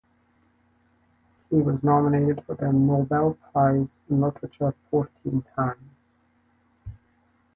[1.51, 5.91] He was nominated for the Nobel Prize in Literature fourteen times.